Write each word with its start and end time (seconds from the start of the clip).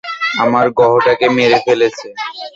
আমরা 0.43 0.69
গ্রহটাকে 0.77 1.25
মেরে 1.37 1.57
ফেলেছি! 1.65 2.07